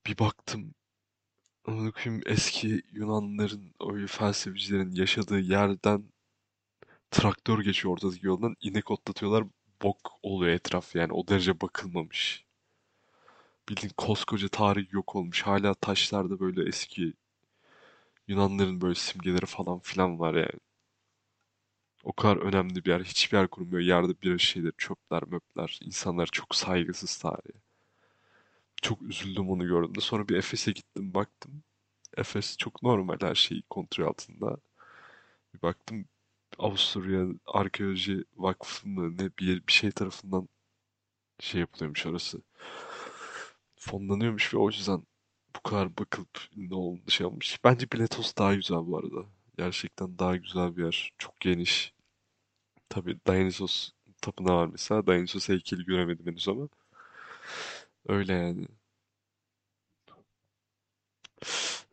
Bir 0.05 0.17
baktım. 0.17 0.73
Amına 1.65 1.91
koyayım 1.91 2.23
eski 2.25 2.81
Yunanların, 2.91 3.73
o 3.79 4.07
felsefecilerin 4.07 4.91
yaşadığı 4.91 5.39
yerden 5.39 6.03
traktör 7.11 7.59
geçiyor 7.59 7.93
ortadaki 7.93 8.25
yoldan. 8.25 8.55
inek 8.61 8.91
otlatıyorlar. 8.91 9.43
Bok 9.83 10.11
oluyor 10.23 10.51
etraf 10.53 10.95
yani. 10.95 11.13
O 11.13 11.27
derece 11.27 11.61
bakılmamış. 11.61 12.45
Bildiğin 13.69 13.93
koskoca 13.97 14.47
tarih 14.47 14.93
yok 14.93 15.15
olmuş. 15.15 15.41
Hala 15.41 15.73
taşlarda 15.73 16.39
böyle 16.39 16.67
eski 16.69 17.13
Yunanların 18.27 18.81
böyle 18.81 18.95
simgeleri 18.95 19.45
falan 19.45 19.79
filan 19.79 20.19
var 20.19 20.33
yani. 20.33 20.59
O 22.03 22.13
kadar 22.13 22.37
önemli 22.37 22.85
bir 22.85 22.89
yer. 22.89 23.03
Hiçbir 23.03 23.37
yer 23.37 23.47
kurulmuyor. 23.47 23.81
Yerde 23.81 24.21
bir 24.21 24.39
şeyler, 24.39 24.71
çöpler, 24.77 25.23
möpler. 25.27 25.79
İnsanlar 25.83 26.25
çok 26.31 26.55
saygısız 26.55 27.17
tarihe. 27.17 27.59
Çok 28.81 29.01
üzüldüm 29.01 29.49
onu 29.49 29.67
gördüğümde. 29.67 30.01
Sonra 30.01 30.27
bir 30.29 30.35
Efes'e 30.37 30.71
gittim, 30.71 31.13
baktım. 31.13 31.63
Efes 32.17 32.57
çok 32.57 32.83
normal 32.83 33.17
her 33.21 33.35
şey 33.35 33.61
kontrol 33.69 34.07
altında. 34.07 34.57
Bir 35.53 35.61
baktım 35.61 36.05
Avusturya 36.59 37.27
Arkeoloji 37.47 38.23
Vakfı 38.37 38.89
mı 38.89 39.17
ne 39.17 39.31
bir, 39.39 39.67
bir 39.67 39.73
şey 39.73 39.91
tarafından 39.91 40.49
şey 41.39 41.61
yapılıyormuş 41.61 42.05
orası. 42.05 42.41
Fonlanıyormuş 43.75 44.53
ve 44.53 44.57
o 44.57 44.69
yüzden 44.69 45.03
bu 45.55 45.61
kadar 45.69 45.97
bakılıp 45.97 46.39
ne 46.55 46.75
oldu 46.75 47.01
şey 47.11 47.27
olmuş. 47.27 47.59
Bence 47.63 47.91
Biletos 47.91 48.35
daha 48.37 48.55
güzel 48.55 48.77
bu 48.77 48.97
arada. 48.97 49.25
Gerçekten 49.57 50.19
daha 50.19 50.35
güzel 50.35 50.77
bir 50.77 50.83
yer. 50.83 51.13
Çok 51.17 51.39
geniş. 51.41 51.93
Tabii 52.89 53.19
Dionysos 53.27 53.91
tapınağı 54.21 54.55
var 54.57 54.67
mesela. 54.67 55.07
Dionysos 55.07 55.49
heykeli 55.49 55.85
göremedim 55.85 56.27
henüz 56.27 56.47
ama. 56.49 56.69
Öyle 58.09 58.33
yani. 58.33 58.67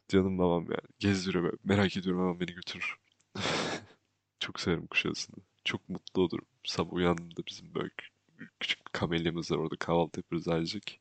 Canım 0.08 0.38
babam 0.38 0.62
yani. 0.64 0.88
Gezdiriyor. 0.98 1.58
Merak 1.64 1.96
ediyorum 1.96 2.20
ama 2.22 2.40
beni 2.40 2.52
götürür. 2.54 2.96
Çok 4.40 4.60
severim 4.60 4.86
Kuşadası'nı. 4.86 5.36
Çok 5.64 5.88
mutlu 5.88 6.22
olurum. 6.22 6.46
Sabah 6.64 6.92
uyandığımda 6.92 7.46
bizim 7.48 7.74
böyle 7.74 7.88
kü- 7.88 8.48
küçük 8.60 8.86
bir 8.86 8.92
kamelyamız 8.92 9.50
var 9.50 9.56
orada 9.56 9.76
kahvaltı 9.76 10.20
yaparız 10.20 10.48
ailecek. 10.48 11.00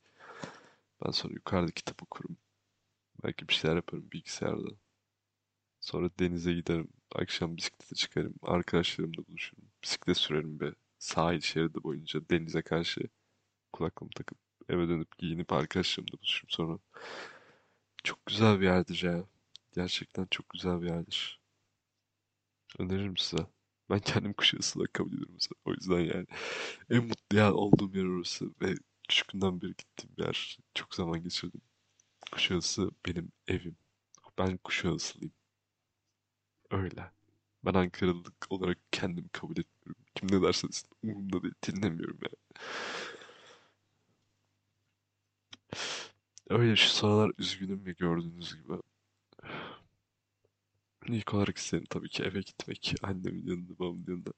Ben 1.06 1.12
sonra 1.12 1.34
yukarıda 1.34 1.72
kitap 1.72 2.04
okurum. 2.04 2.38
Belki 3.24 3.50
bir 3.50 3.54
şeyler 3.54 3.76
yaparım 3.76 4.12
bilgisayarda. 4.14 4.70
Sonra 5.80 6.10
denize 6.20 6.54
giderim. 6.54 6.88
Akşam 7.16 7.58
bisiklete 7.58 7.96
çıkarım. 7.96 8.34
Arkadaşlarımla 8.42 9.28
buluşurum. 9.28 9.64
Bisiklet 9.84 10.18
sürerim 10.18 10.60
be. 10.60 10.74
Sahil 11.00 11.40
şeridi 11.42 11.84
boyunca 11.84 12.30
denize 12.30 12.62
karşı 12.62 13.02
kulaklığımı 13.74 14.12
takıp 14.16 14.40
eve 14.70 14.88
dönüp 14.90 15.18
giyinip 15.18 15.54
arkadaşlarımla 15.54 16.14
buluşurum 16.14 16.50
sonra. 16.50 16.80
Çok 18.04 18.26
güzel 18.26 18.60
bir 18.60 18.66
yerdir 18.66 19.04
ya. 19.04 19.24
Gerçekten 19.76 20.28
çok 20.32 20.50
güzel 20.50 20.82
bir 20.82 20.88
yerdir. 20.88 21.40
Öneririm 22.80 23.18
size. 23.18 23.48
Ben 23.90 24.00
kendim 24.00 24.34
Kuşadası 24.34 24.80
olarak 24.80 24.94
kabul 24.94 25.14
ediyorum 25.14 25.34
mesela. 25.34 25.56
O 25.66 25.74
yüzden 25.74 26.00
yani 26.00 26.26
en 26.90 27.04
mutlu 27.06 27.38
yer 27.38 27.52
olduğum 27.52 27.98
yer 27.98 28.06
orası 28.06 28.46
ve 28.62 28.76
küçüklüğümden 29.10 29.62
beri 29.62 29.70
gittiğim 29.78 30.16
yer. 30.18 30.58
Çok 30.76 30.96
zaman 30.96 31.24
geçirdim. 31.24 31.62
Kuşadası 32.32 32.92
benim 33.08 33.32
evim. 33.48 33.78
Ben 34.38 34.58
Kuşadasılıyım. 34.58 35.34
Öyle. 36.72 37.12
Ben 37.66 37.74
Ankaralılık 37.74 38.46
olarak 38.50 38.78
kendimi 38.92 39.30
kabul 39.30 39.58
etmiyorum. 39.58 40.04
Kim 40.16 40.32
ne 40.32 40.42
derse 40.42 40.68
desin 40.68 40.90
umurumda 41.04 41.44
değil. 41.44 41.54
Dinlemiyorum 41.68 42.20
yani. 42.22 42.66
Öyle 46.50 46.76
şu 46.76 46.90
sıralar 46.90 47.32
üzgünüm 47.38 47.88
ya 47.88 47.94
gördüğünüz 47.94 48.56
gibi. 48.56 48.74
İlk 51.08 51.34
olarak 51.34 51.58
isterim 51.58 51.86
tabii 51.90 52.10
ki 52.10 52.24
eve 52.24 52.40
gitmek. 52.42 52.96
Annemin 53.04 53.48
yanında, 53.48 53.80
babamın 53.80 54.06
yanında. 54.08 54.32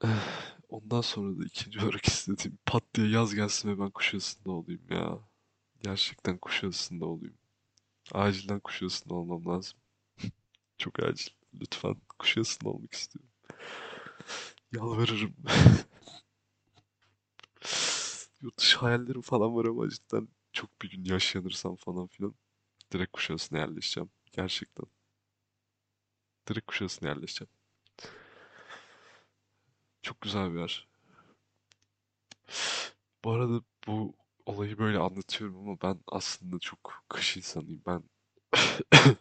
Ondan 0.68 1.00
sonra 1.00 1.38
da 1.38 1.44
ikinci 1.44 1.80
olarak 1.80 2.04
istediğim 2.06 2.58
pat 2.66 2.84
diye 2.94 3.08
yaz 3.08 3.34
gelsin 3.34 3.68
ve 3.68 3.78
ben 3.80 3.90
Kuşadası'nda 3.90 4.52
olayım 4.52 4.82
ya. 4.90 5.18
Gerçekten 5.82 6.38
Kuşadası'nda 6.38 7.06
olayım. 7.06 7.38
Acilen 8.12 8.60
Kuşadası'nda 8.60 9.14
olmam 9.14 9.46
lazım. 9.46 9.78
Çok 10.78 11.00
acil. 11.00 11.32
Lütfen 11.60 11.96
Kuşadası'nda 12.18 12.70
olmak 12.70 12.94
istiyorum. 12.94 13.30
Yalvarırım. 14.72 15.34
Yurt 18.42 18.58
dışı 18.58 18.78
hayallerim 18.78 19.20
falan 19.22 19.54
var 19.54 19.64
ama 19.64 19.90
cidden 19.90 20.28
çok 20.52 20.82
bir 20.82 20.90
gün 20.90 21.04
yaşlanırsam 21.04 21.76
falan 21.76 22.06
filan 22.06 22.34
direkt 22.92 23.12
Kuşadası'na 23.12 23.58
yerleşeceğim. 23.58 24.10
Gerçekten. 24.32 24.86
Direkt 26.48 26.66
Kuşadası'na 26.66 27.08
yerleşeceğim. 27.08 27.50
Çok 30.02 30.20
güzel 30.20 30.52
bir 30.54 30.58
yer. 30.60 30.88
Bu 33.24 33.30
arada 33.32 33.62
bu 33.86 34.14
olayı 34.46 34.78
böyle 34.78 34.98
anlatıyorum 34.98 35.58
ama 35.58 35.76
ben 35.82 36.00
aslında 36.06 36.58
çok 36.58 37.04
kış 37.08 37.36
insanıyım. 37.36 37.82
Ben 37.86 38.02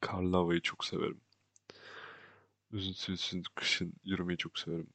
karlı 0.00 0.36
havayı 0.36 0.60
çok 0.60 0.84
severim. 0.84 1.20
Üzüntüsüz 2.72 3.42
kışın 3.54 3.92
yürümeyi 4.04 4.38
çok 4.38 4.58
severim. 4.58 4.90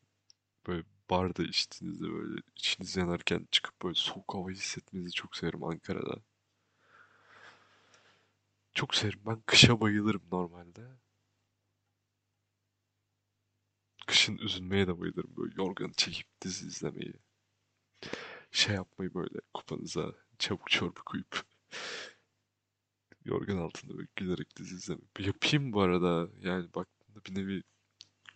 Böyle 0.68 0.84
barda 1.10 1.44
içtiğinizde 1.44 2.12
böyle 2.14 2.42
içiniz 2.56 2.98
yanarken 2.98 3.48
çıkıp 3.52 3.82
böyle 3.84 3.96
soğuk 3.96 4.34
havayı 4.34 4.56
hissetmenizi 4.56 5.12
çok 5.12 5.36
severim 5.36 5.64
Ankara'da. 5.64 6.22
Çok 8.74 8.96
severim. 8.96 9.20
Ben 9.26 9.42
kışa 9.46 9.82
bayılırım 9.82 10.24
normalde. 10.32 10.82
Kışın 14.08 14.38
üzülmeye 14.38 14.88
de 14.88 15.00
bayılırım. 15.00 15.38
Böyle 15.38 15.54
yorganı 15.58 15.94
çekip 15.94 16.28
dizi 16.42 16.68
izlemeyi. 16.68 17.14
Şey 18.52 18.76
yapmayı 18.76 19.14
böyle 19.14 19.40
kupanıza 19.54 20.14
çabuk 20.40 20.70
çorba 20.70 21.02
koyup 21.06 21.44
yorgan 23.26 23.58
altında 23.58 23.98
böyle 23.98 24.08
gülerek 24.16 24.58
dizi 24.58 24.76
izlemeyi. 24.76 25.08
Yapayım 25.20 25.74
bu 25.74 25.82
arada. 25.82 26.30
Yani 26.42 26.74
baktığında 26.74 27.26
bir 27.26 27.36
nevi 27.36 27.64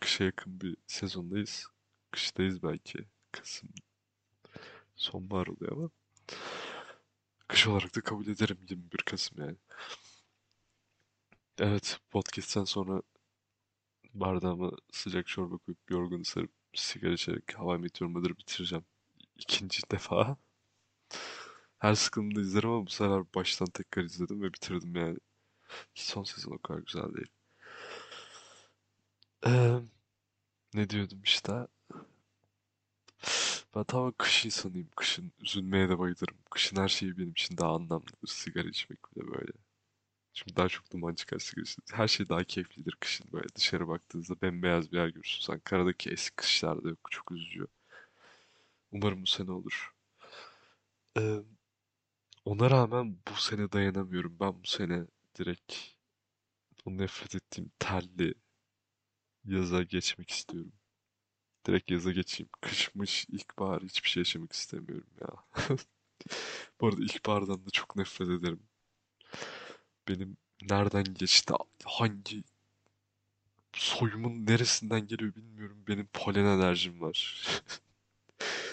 kışa 0.00 0.24
yakın 0.24 0.60
bir 0.60 0.76
sezondayız. 0.86 1.66
Kıştayız 2.10 2.62
belki. 2.62 2.98
Kasım, 3.32 3.68
sonbahar 4.96 5.46
oluyor 5.46 5.72
ama. 5.72 5.90
Kış 7.48 7.66
olarak 7.66 7.96
da 7.96 8.00
kabul 8.00 8.26
ederim 8.26 8.58
21 8.68 8.98
Kasım 8.98 9.40
yani. 9.40 9.56
Evet, 11.58 12.00
podcast'ten 12.10 12.64
sonra 12.64 13.02
bardağıma 14.14 14.72
sıcak 14.92 15.26
çorba 15.26 15.58
koyup 15.58 15.90
yorgun 15.90 16.22
sarıp 16.22 16.50
sigara 16.74 17.12
içerek 17.12 17.58
Hava 17.58 17.76
I 17.76 17.78
Met 17.78 18.00
Your 18.00 18.12
Mother'ı 18.12 18.38
bitireceğim. 18.38 18.84
İkinci 19.36 19.82
defa. 19.90 20.36
Her 21.78 21.94
sıkıldığımda 21.94 22.40
izlerim 22.40 22.70
ama 22.70 22.86
bu 22.86 22.90
sefer 22.90 23.22
baştan 23.34 23.68
tekrar 23.68 24.02
izledim 24.04 24.42
ve 24.42 24.52
bitirdim 24.52 24.96
yani. 24.96 25.18
Son 25.94 26.24
sezon 26.24 26.52
o 26.52 26.58
kadar 26.58 26.78
güzel 26.80 27.14
değil. 27.14 27.28
Ee, 29.46 29.80
ne 30.74 30.90
diyordum 30.90 31.20
işte? 31.24 31.66
Ben 33.74 33.84
tamamen 33.84 34.12
kış 34.18 34.44
insanıyım. 34.46 34.88
Kışın 34.96 35.32
üzülmeye 35.40 35.88
de 35.88 35.98
bayılırım. 35.98 36.38
Kışın 36.50 36.76
her 36.76 36.88
şeyi 36.88 37.18
benim 37.18 37.30
için 37.30 37.56
daha 37.58 37.74
anlamlıdır. 37.74 38.28
Sigara 38.28 38.68
içmek 38.68 39.16
bile 39.16 39.26
böyle. 39.26 39.52
Çünkü 40.34 40.56
daha 40.56 40.68
çok 40.68 40.92
duman 40.92 41.14
çıkar 41.14 41.38
sigara. 41.38 41.66
Her 41.92 42.08
şey 42.08 42.28
daha 42.28 42.44
keyiflidir 42.44 42.96
kışın 43.00 43.26
böyle. 43.32 43.48
Dışarı 43.56 43.88
baktığınızda 43.88 44.42
bembeyaz 44.42 44.92
bir 44.92 44.96
yer 44.98 45.08
görürsünüz. 45.08 45.50
Ankara'daki 45.50 46.10
eski 46.10 46.36
kışlarda 46.36 46.88
yok. 46.88 47.08
Çok 47.10 47.32
üzücü. 47.32 47.66
Umarım 48.92 49.22
bu 49.22 49.26
sene 49.26 49.50
olur. 49.50 49.94
Ee, 51.18 51.40
ona 52.44 52.70
rağmen 52.70 53.18
bu 53.28 53.34
sene 53.40 53.72
dayanamıyorum. 53.72 54.36
Ben 54.40 54.62
bu 54.64 54.66
sene 54.66 55.06
direkt 55.38 55.74
o 56.84 56.90
nefret 56.90 57.34
ettiğim 57.34 57.72
terli 57.78 58.34
yaza 59.44 59.82
geçmek 59.82 60.30
istiyorum. 60.30 60.72
Direkt 61.66 61.90
yaza 61.90 62.12
geçeyim. 62.12 62.50
Kışmış, 62.60 63.26
ilkbahar 63.28 63.82
hiçbir 63.82 64.08
şey 64.08 64.20
yaşamak 64.20 64.52
istemiyorum 64.52 65.10
ya. 65.20 65.28
Bu 66.80 66.86
arada 66.88 67.02
ilkbahardan 67.02 67.66
da 67.66 67.70
çok 67.70 67.96
nefret 67.96 68.28
ederim. 68.28 68.60
Benim 70.08 70.36
nereden 70.70 71.04
geçti, 71.14 71.54
hangi 71.84 72.44
soyumun 73.72 74.46
neresinden 74.46 75.06
geliyor 75.06 75.34
bilmiyorum. 75.34 75.84
Benim 75.88 76.06
polen 76.12 76.44
alerjim 76.44 77.00
var. 77.00 77.36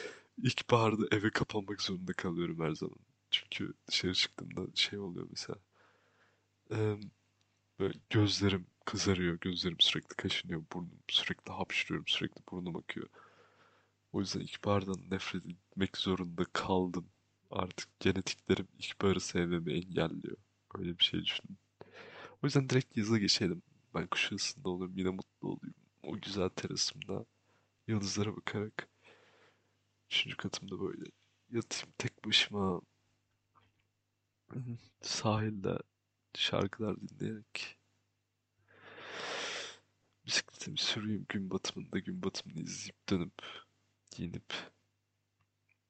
İlkbaharda 0.44 1.04
eve 1.12 1.30
kapanmak 1.30 1.82
zorunda 1.82 2.14
kalıyorum 2.14 2.60
her 2.60 2.72
zaman. 2.72 3.00
Çünkü 3.32 3.74
dışarı 3.88 4.14
çıktığımda 4.14 4.62
şey 4.76 5.00
oluyor 5.00 5.28
mesela. 5.30 5.60
Eee, 6.72 7.00
böyle 7.80 8.00
gözlerim 8.10 8.68
kızarıyor, 8.86 9.40
gözlerim 9.40 9.80
sürekli 9.80 10.16
kaşınıyor, 10.16 10.64
burnum 10.74 11.00
sürekli 11.08 11.52
hapşırıyorum, 11.52 12.08
sürekli 12.08 12.42
burnum 12.52 12.76
akıyor. 12.76 13.08
O 14.14 14.20
yüzden 14.20 14.40
ilkbahardan 14.40 14.98
nefret 15.12 15.46
etmek 15.46 15.98
zorunda 15.98 16.46
kaldım. 16.54 17.10
Artık 17.52 18.00
genetiklerim 18.00 18.68
ilkbaharı 18.80 19.20
sevmemi 19.20 19.74
engelliyor. 19.74 20.38
Öyle 20.78 21.00
bir 21.00 21.04
şey 21.04 21.26
düşünün. 21.26 21.58
O 22.44 22.48
yüzden 22.48 22.70
direkt 22.70 22.98
yaza 22.98 23.18
geçelim. 23.18 23.62
Ben 23.96 24.08
kuş 24.08 24.32
arasında 24.32 24.70
olurum, 24.70 24.98
yine 24.98 25.10
mutlu 25.10 25.48
olayım. 25.48 25.76
O 26.04 26.18
güzel 26.22 26.50
terasımda 26.50 27.26
yıldızlara 27.88 28.36
bakarak 28.36 28.88
üçüncü 30.12 30.38
katımda 30.38 30.80
böyle 30.80 31.06
yatayım 31.52 31.94
tek 31.98 32.26
başıma 32.26 32.82
sahilde 35.02 35.78
şarkılar 36.38 36.98
dinleyerek 37.02 37.78
bisikletimi 40.26 40.78
süreyim 40.78 41.26
gün 41.30 41.50
batımında 41.50 42.00
gün 42.00 42.24
batımını 42.24 42.60
izleyip 42.60 43.10
dönüp 43.10 43.42
giyinip 44.12 44.54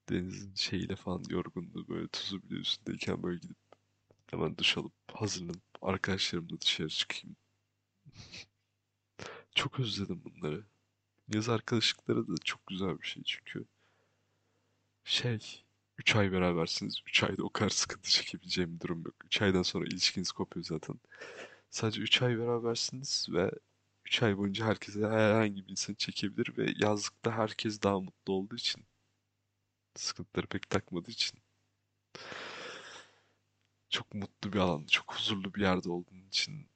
denizin 0.10 0.56
şeyiyle 0.56 0.96
falan 0.96 1.24
yorgunluğu 1.30 1.88
böyle 1.88 2.08
tuzu 2.08 2.44
bile 2.44 2.60
üstündeyken 2.60 3.24
böyle 3.24 3.40
gidip 3.40 3.58
hemen 4.28 4.58
duş 4.58 4.78
alıp 4.78 4.94
hazırlanıp 5.14 5.64
arkadaşlarımla 5.82 6.62
dışarı 6.62 6.90
çıkayım. 6.90 7.36
Çok 9.56 9.80
özledim 9.80 10.22
bunları. 10.26 10.66
Yaz 11.34 11.50
arkadaşlıkları 11.50 12.28
da 12.28 12.34
çok 12.44 12.68
güzel 12.68 13.00
bir 13.02 13.08
şey 13.08 13.24
çünkü 13.24 13.66
şey 15.04 15.67
3 15.98 16.16
ay 16.16 16.32
berabersiniz. 16.32 17.02
3 17.08 17.24
ayda 17.24 17.44
o 17.44 17.50
kadar 17.50 17.70
sıkıntı 17.70 18.10
çekebileceğim 18.10 18.76
bir 18.76 18.80
durum 18.80 19.04
yok. 19.06 19.16
3 19.26 19.42
aydan 19.42 19.62
sonra 19.64 19.86
ilişkiniz 19.86 20.32
kopuyor 20.32 20.66
zaten. 20.66 20.96
Sadece 21.70 22.02
3 22.02 22.22
ay 22.22 22.40
berabersiniz 22.40 23.28
ve 23.32 23.52
3 24.06 24.24
ay 24.24 24.38
boyunca 24.38 24.66
herkese 24.66 25.08
herhangi 25.08 25.66
bir 25.68 25.72
insan 25.72 25.94
çekebilir 25.94 26.58
ve 26.58 26.74
yazlıkta 26.78 27.32
herkes 27.32 27.82
daha 27.84 28.00
mutlu 28.00 28.34
olduğu 28.34 28.56
için 28.56 28.86
sıkıntıları 29.96 30.48
pek 30.48 30.70
takmadığı 30.70 31.12
için 31.12 31.40
çok 33.90 34.14
mutlu 34.14 34.54
bir 34.54 34.60
alanda, 34.60 34.88
çok 34.88 35.14
huzurlu 35.16 35.54
bir 35.54 35.62
yerde 35.62 35.90
olduğun 35.90 36.28
için 36.28 36.70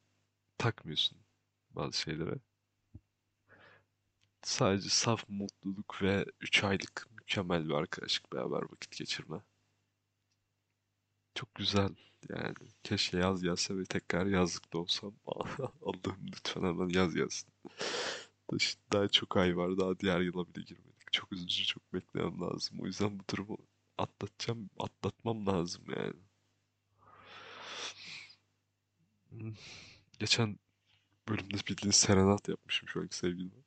takmıyorsun 0.58 1.18
bazı 1.72 2.00
şeylere. 2.00 2.36
Sadece 4.44 4.90
saf 4.90 5.30
mutluluk 5.30 6.02
ve 6.02 6.26
3 6.42 6.64
aylık 6.64 7.08
mükemmel 7.32 7.70
bir 7.70 7.74
arkadaşlık 7.74 8.34
beraber 8.34 8.62
vakit 8.62 8.98
geçirme. 8.98 9.42
Çok 11.36 11.56
güzel 11.56 11.96
yani. 12.30 12.54
Keşke 12.84 13.18
yaz 13.18 13.42
gelse 13.42 13.78
ve 13.78 13.86
tekrar 13.86 14.26
yazlıkta 14.26 14.78
olsam. 14.78 15.14
Allah'ım 15.82 16.28
lütfen 16.28 16.62
hemen 16.64 16.90
yaz 16.90 17.16
gelsin. 17.16 17.50
Daha 18.94 19.08
çok 19.08 19.38
ay 19.38 19.58
var. 19.58 19.78
Daha 19.78 20.00
diğer 20.00 20.20
yıla 20.20 20.48
bile 20.48 20.64
girmedik. 20.64 21.12
Çok 21.14 21.32
üzücü, 21.34 21.66
çok 21.66 21.94
beklemem 21.94 22.42
lazım. 22.42 22.80
O 22.82 22.86
yüzden 22.86 23.20
bu 23.20 23.24
durumu 23.32 23.58
atlatacağım, 23.98 24.70
atlatmam 24.80 25.48
lazım 25.48 25.84
yani. 25.98 26.14
Geçen 30.20 30.60
bölümde 31.30 31.58
bildiğin 31.70 31.92
serenat 31.92 32.50
yapmışım 32.50 32.90
şu 32.90 33.02
anki 33.02 33.16
sevgilime. 33.16 33.64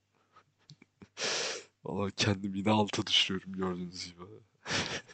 Valla 1.85 2.11
kendimi 2.11 2.59
yine 2.59 2.71
alta 2.71 3.07
düşürüyorum 3.07 3.53
gördüğünüz 3.53 4.13
gibi. 4.13 4.25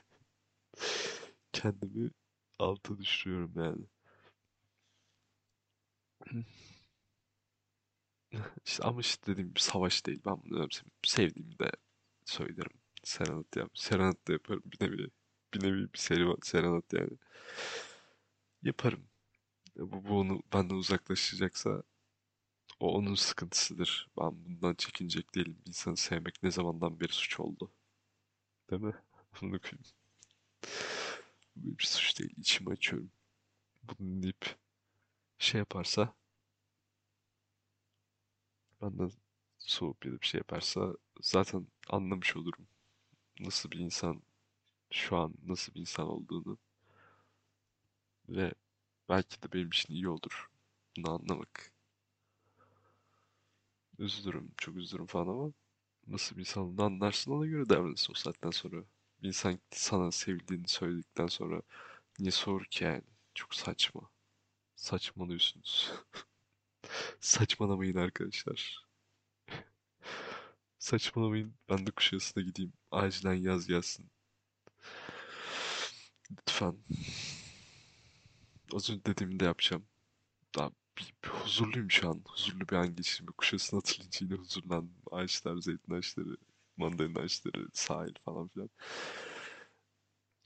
Kendimi 1.52 2.10
alta 2.58 2.98
düşürüyorum 2.98 3.52
yani. 3.56 3.86
İşte 8.66 8.82
ama 8.84 9.00
işte 9.00 9.26
dediğim 9.32 9.48
gibi 9.48 9.60
savaş 9.60 10.06
değil. 10.06 10.20
Ben 10.26 10.36
bunu. 10.44 10.68
Sevdiğimi 11.04 11.58
de 11.58 11.70
söylerim. 12.24 12.72
Serenat 13.04 13.56
yap. 13.56 13.70
Serenat 13.74 14.28
da 14.28 14.32
yaparım 14.32 14.62
bir 14.66 14.86
nevi. 14.86 15.10
Bir 15.54 15.62
nevi 15.64 15.92
bir 15.92 15.98
seri 15.98 16.34
serenat 16.42 16.92
yani. 16.92 17.10
Yaparım. 18.62 19.08
Bu, 19.76 20.04
bu 20.04 20.18
onu 20.20 20.42
benden 20.54 20.74
uzaklaşacaksa 20.74 21.82
o 22.80 22.94
onun 22.94 23.14
sıkıntısıdır. 23.14 24.08
Ben 24.20 24.44
bundan 24.44 24.74
çekinecek 24.74 25.34
değilim. 25.34 25.58
İnsanı 25.66 25.96
sevmek 25.96 26.42
ne 26.42 26.50
zamandan 26.50 27.00
beri 27.00 27.12
suç 27.12 27.40
oldu. 27.40 27.72
Değil 28.70 28.82
mi? 28.82 28.94
Bunu 29.42 29.60
koyayım. 29.60 29.84
Bu 31.56 31.78
bir 31.78 31.84
suç 31.84 32.18
değil. 32.18 32.34
İçimi 32.36 32.72
açıyorum. 32.72 33.10
Bunu 33.84 33.98
dinleyip 33.98 34.56
şey 35.38 35.58
yaparsa 35.58 36.14
benden 38.82 39.10
soğuk 39.58 40.04
ya 40.06 40.12
da 40.12 40.20
bir 40.20 40.26
şey 40.26 40.38
yaparsa 40.38 40.94
zaten 41.20 41.66
anlamış 41.88 42.36
olurum. 42.36 42.68
Nasıl 43.40 43.70
bir 43.70 43.78
insan 43.80 44.22
şu 44.92 45.16
an 45.18 45.34
nasıl 45.46 45.74
bir 45.74 45.80
insan 45.80 46.08
olduğunu 46.08 46.58
ve 48.28 48.52
belki 49.08 49.42
de 49.42 49.52
benim 49.52 49.68
için 49.68 49.94
iyi 49.94 50.08
olur 50.08 50.50
bunu 50.96 51.10
anlamak. 51.10 51.69
Üzülürüm, 54.00 54.52
çok 54.56 54.76
üzülürüm 54.76 55.06
falan 55.06 55.28
ama 55.28 55.52
nasıl 56.06 56.36
bir 56.36 56.40
insan 56.40 56.62
olduğunu 56.64 56.82
anlarsın 56.86 57.32
ona 57.32 57.46
göre 57.46 57.68
davranırsın 57.68 58.12
o 58.12 58.16
saatten 58.16 58.50
sonra. 58.50 58.84
Bir 59.22 59.28
insan 59.28 59.60
sana 59.70 60.12
sevildiğini 60.12 60.68
söyledikten 60.68 61.26
sonra 61.26 61.62
niye 62.18 62.30
sorur 62.30 62.64
ki 62.64 62.84
yani? 62.84 63.02
Çok 63.34 63.54
saçma. 63.54 64.10
Saçmalıyorsunuz. 64.76 65.92
Saçmalamayın 67.20 67.96
arkadaşlar. 67.96 68.84
Saçmalamayın. 70.78 71.54
Ben 71.68 71.86
de 71.86 71.90
Kuşadası'na 71.90 72.44
gideyim. 72.44 72.72
Acilen 72.90 73.34
yaz 73.34 73.66
gelsin. 73.66 74.10
Lütfen. 76.30 76.76
Az 78.74 78.90
önce 78.90 79.04
dediğimi 79.04 79.40
de 79.40 79.44
yapacağım. 79.44 79.86
Daha 80.56 80.70
bir, 81.00 81.14
bir 81.24 81.28
huzurluyum 81.28 81.90
şu 81.90 82.10
an. 82.10 82.22
Huzurlu 82.24 82.68
bir 82.68 82.76
an 82.76 82.96
geçirdim. 82.96 83.34
Kuşadası'nı 83.38 83.80
hatırlayınca 83.80 84.26
yine 84.26 84.34
huzurlandım. 84.34 84.94
Ağaçlar, 85.10 85.56
zeytin 85.56 85.94
ağaçları, 85.94 86.36
mandalina 86.76 87.20
ağaçları, 87.20 87.68
sahil 87.72 88.14
falan 88.24 88.48
filan. 88.48 88.70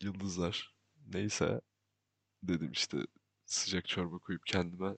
Yıldızlar. 0.01 0.75
Neyse. 1.15 1.61
Dedim 2.43 2.73
işte 2.73 2.99
sıcak 3.47 3.89
çorba 3.89 4.19
koyup 4.19 4.47
kendime 4.47 4.97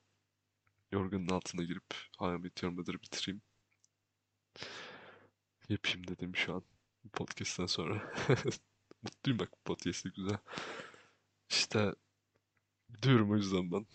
yorganın 0.92 1.28
altına 1.28 1.62
girip 1.64 1.94
How 2.18 2.36
I 2.36 2.38
Met 2.38 2.62
Your 2.62 2.72
Mother'ı 2.74 3.02
bitireyim. 3.02 3.42
Yapayım 5.68 6.06
dedim 6.08 6.36
şu 6.36 6.54
an. 6.54 6.62
Podcast'ten 7.12 7.66
sonra. 7.66 8.12
Mutluyum 9.02 9.38
bak 9.38 9.52
podcast'ı 9.64 10.08
güzel. 10.08 10.38
İşte 11.50 11.94
diyorum 13.02 13.30
o 13.30 13.36
yüzden 13.36 13.72
ben. 13.72 13.86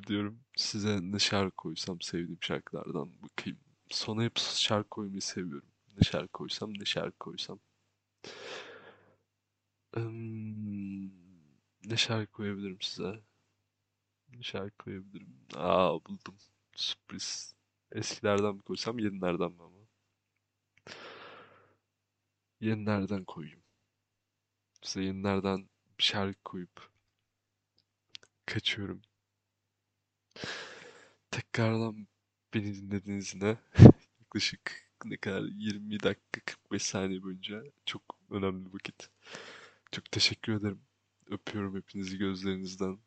Gidiyorum 0.00 0.40
size 0.56 0.98
ne 1.02 1.18
şarkı 1.18 1.56
koysam 1.56 2.00
sevdiğim 2.00 2.38
şarkılardan 2.42 3.22
bakayım. 3.22 3.58
Sona 3.90 4.22
hep 4.22 4.38
şarkı 4.38 4.90
koymayı 4.90 5.22
seviyorum. 5.22 5.68
Ne 5.96 6.02
şarkı 6.02 6.28
koysam 6.32 6.74
ne 6.74 6.84
şarkı 6.84 7.18
koysam. 7.18 7.60
Ne 11.84 11.96
şarkı 11.96 12.32
koyabilirim 12.32 12.80
size? 12.80 13.20
Ne 14.28 14.42
şarkı 14.42 14.76
koyabilirim? 14.84 15.46
Aa 15.54 15.94
buldum. 16.04 16.36
Sürpriz. 16.76 17.54
Eskilerden 17.92 18.54
mi 18.54 18.62
koysam 18.62 18.98
yenilerden 18.98 19.52
mi 19.52 19.62
ama? 19.62 19.80
Yenilerden 22.60 23.24
koyayım. 23.24 23.62
Size 24.82 25.02
yenilerden 25.04 25.68
bir 25.98 26.04
şarkı 26.04 26.42
koyup 26.44 26.90
kaçıyorum. 28.46 29.02
Tekrardan 31.30 32.06
beni 32.54 32.74
dinlediğiniz 32.74 33.34
yaklaşık 34.20 34.90
ne 35.04 35.16
kadar 35.16 35.42
20 35.42 36.02
dakika 36.02 36.40
45 36.44 36.82
saniye 36.82 37.22
boyunca 37.22 37.62
çok 37.86 38.02
önemli 38.30 38.72
vakit. 38.74 39.10
Çok 39.92 40.12
teşekkür 40.12 40.52
ederim. 40.54 40.82
Öpüyorum 41.30 41.76
hepinizi 41.76 42.18
gözlerinizden. 42.18 42.98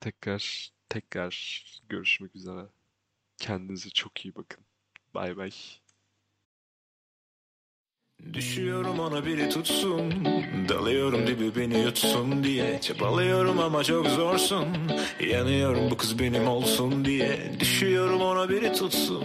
Tekrar 0.00 0.72
tekrar 0.88 1.64
görüşmek 1.88 2.36
üzere. 2.36 2.68
Kendinize 3.38 3.90
çok 3.90 4.26
iyi 4.26 4.34
bakın. 4.36 4.64
Bay 5.14 5.36
bay. 5.36 5.52
Düşüyorum 8.32 8.98
ona 8.98 9.26
biri 9.26 9.48
tutsun. 9.48 10.14
Dalıyorum 10.68 11.26
dibi 11.26 11.56
beni 11.56 11.78
yutsun 11.82 12.44
diye. 12.44 12.80
Çabalıyorum 12.80 13.58
ama 13.58 13.84
çok 13.84 14.06
zorsun. 14.06 14.64
Yanıyorum 15.30 15.90
bu 15.90 15.96
kız 15.96 16.18
benim 16.18 16.48
olsun 16.48 17.04
diye. 17.04 17.52
Düşüyorum 17.60 18.20
ona 18.20 18.48
biri 18.48 18.72
tutsun. 18.72 19.24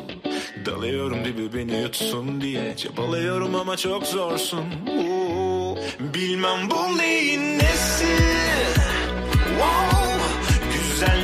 Dalıyorum 0.65 1.25
dibi 1.25 1.53
beni 1.53 1.81
yutsun 1.81 2.41
diye. 2.41 2.75
Çabalıyorum 2.77 3.55
ama 3.55 3.77
çok 3.77 4.05
zorsun. 4.07 4.65
Oo, 4.99 5.75
Bilmem 5.99 6.69
bu 6.69 6.97
neyin 6.97 7.59
nesi. 7.59 8.15
Wow, 9.33 10.19
Güzel 10.73 11.19